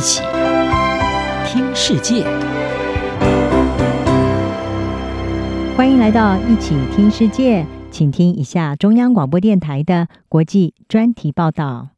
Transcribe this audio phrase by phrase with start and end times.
[0.00, 0.22] 一起
[1.44, 2.24] 听世界，
[5.76, 11.90] 欢迎来到一起听世界，请听一下中央广播电台的国际专题报道。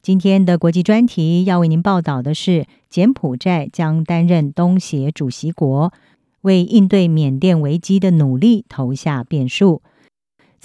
[0.00, 5.92] 今天的国际专题要为您报道的是，柬埔寨将担任东协主席国，
[6.40, 9.82] 为应对缅甸危机的努力投下变数。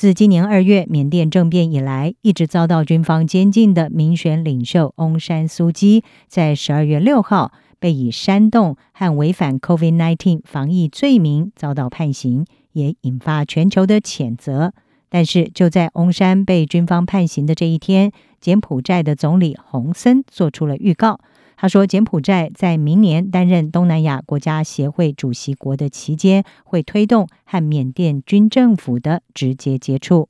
[0.01, 14.73] 自今年二月缅甸政变以来，一直遭到军方监禁的民选领袖翁山苏姬，在十二月六号被以煽动和违反 COVID-19 防疫罪名遭到判刑，也引发全球的谴责。
[15.07, 21.19] 但是就在翁山被军方判刑的这一天，柬埔寨的总理洪森做出了预告。
[21.61, 30.27] 他说，柬埔寨在明年担任东南亚国家协会主席国的期间，会推动和缅甸军政府的直接接触。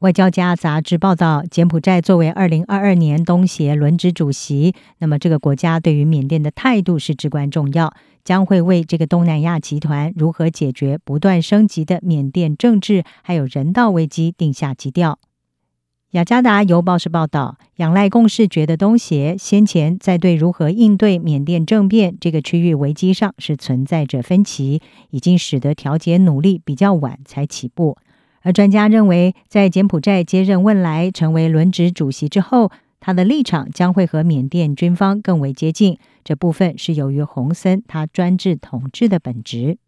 [0.00, 15.18] 外交家杂志报道，柬埔寨作为二零二二年东协轮值主席，那么这个国家对于缅甸的态度是至关重要，将会为这个东南亚集团如何解决不断升级的缅甸政治还有人道危机定下基调。
[16.12, 27.96] 雅加达邮报是报道，仰赖共识决的东协先前在对如何应对缅甸政变这个区域危机上是存在着分歧，已经使得调解努力比较晚才起步。
[28.42, 35.96] 而专家认为，在柬埔寨接任汶莱成为轮值主席之后，他的立场将会和缅甸军方更为接近。
[36.22, 39.78] 这部分是由于洪森他专制统治的本质。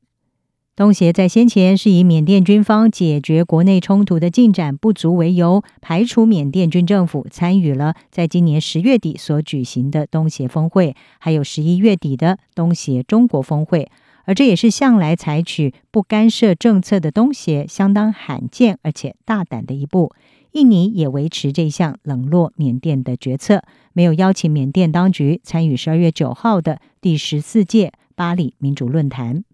[0.76, 13.88] 东协在先前是以缅甸军方解决国内冲突的进展不足为由，排除缅甸军政府参与了在今年十月底所举行的东协峰会，还有十一月底的东协中国峰会，
[14.24, 20.12] 而这也是向来采取不干涉政策的东协相当罕见而且大胆的一步。
[20.50, 29.44] 印尼也维持这项冷落缅甸的决策，没有邀请缅甸当局参与十二月九号的第十四届巴黎民主论坛。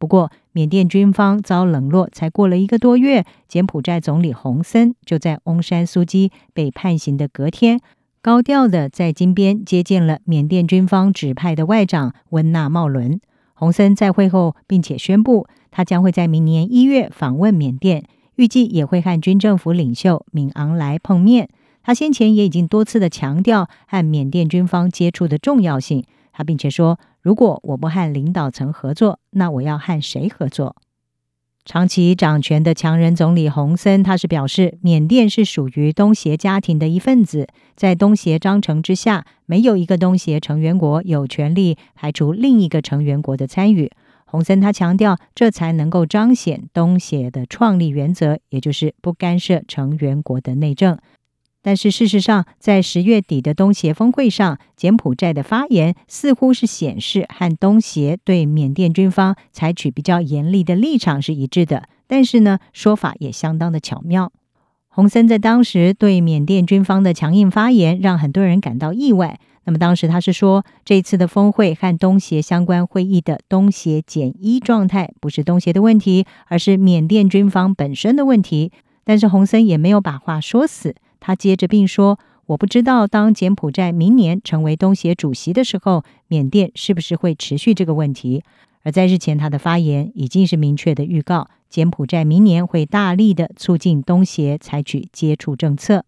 [0.00, 7.78] 不过，缅甸军方遭冷落才过了一个多月，柬埔寨总理洪森就在翁山苏基被判刑的隔天，
[8.20, 13.20] 高调的在金边接见了缅甸军方指派的外长温纳茂伦。
[13.54, 18.02] 洪森在会后并且宣布，他将会在明年一月访问缅甸，
[18.34, 21.48] 预计也会和军政府领袖敏昂莱碰面。
[21.84, 26.02] 他先前也已经多次的强调和缅甸军方接触的重要性。
[26.32, 30.76] 他并且说，如果我不和领导层合作，那我要和谁合作？
[31.64, 37.46] 长期掌权的强人总理洪森，他是表示，缅甸是属于东协家庭的一份子，
[37.76, 43.90] 在东协章程之下，没有一个东协成员国有权利排除另一个成员国的参与。
[44.24, 50.96] 洪森他强调，这才能够彰显东协的创立原则，也就是不干涉成员国的内政。
[51.68, 61.82] 但是事实上，在十月底的东协峰会上，柬埔寨的发言似乎是显示和东协对缅甸军方采取比较严厉的立场是一致的。
[62.06, 64.32] 但是呢，说法也相当的巧妙。
[64.88, 69.38] 洪森在当时对缅甸军方的强硬发言，让很多人感到意外。
[69.64, 78.72] 那么当时他是说，这次的峰会和东协相关会议的东协减一状态，不是东协的问题，而是缅甸军方本身的问题。
[79.04, 80.94] 但是洪森也没有把话说死。
[81.20, 88.42] 他接着并说：“我不知道，当柬埔寨明年成为东协主席的时候，缅甸是不是会持续这个问题？
[88.82, 96.04] 而在日前，他的发言已经是明确的预告，柬埔寨明年会大力的促进东协采取接触政策。”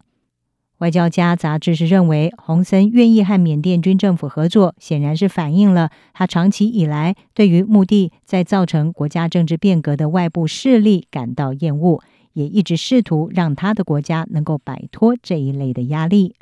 [0.78, 12.03] 外交家杂志是认为，洪森愿意和缅甸军政府合作，显然是反映了他长期以来对于目的在造成国家政治变革的外部势力感到厌恶。
[12.32, 16.36] 也一直试图让他的国家能够摆脱这一类的压力。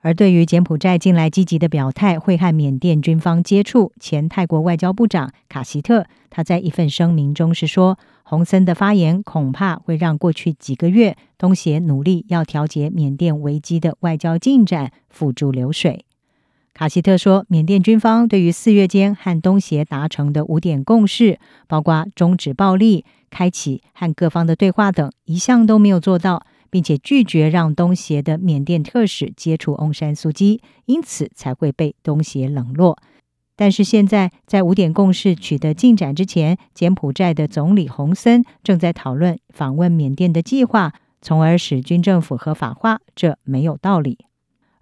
[0.00, 16.03] 而对于柬埔寨近来积极的表态，会和缅甸军方接触，前泰国外交部长卡希特他在一份声明中是说，洪森的发言恐怕会让过去几个月东协努力要调节缅甸危机的外交进展付诸流水。
[16.74, 21.38] 卡希特说，缅甸军方对于四月间和东协达成的五点共识，
[21.68, 32.98] 包括终止暴力、开启和各方的对话等，一项都没有做到，并且拒绝让东协的缅甸特使接触翁山苏姬，因此才会被东协冷落。
[33.54, 40.92] 但是现在，在五点共识取得进展之前，柬埔寨的总理洪森正在讨论访问缅甸的计划，
[41.22, 44.18] 从而使军政府合法化，这没有道理。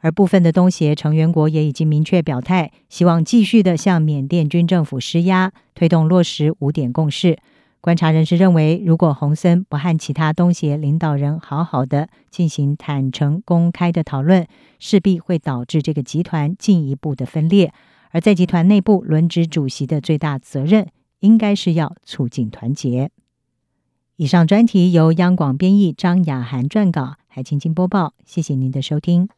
[0.02, 7.38] 而部分的东协成员国也已经明确表态，希望继续的向缅甸军政府施压，推动落实五点共识。
[7.80, 14.46] 观察人士认为，如果洪森不和其他东协领导人好好的进行坦诚公开的讨论，
[14.78, 17.72] 势必会导致这个集团进一步的分裂。
[18.10, 20.88] 而在集团内部轮值主席的最大责任，
[21.20, 23.10] 应该是要促进团结。
[24.16, 28.14] 以上专题由央广编译张雅涵撰稿，海清清播报。
[28.24, 29.28] 谢谢您的收听。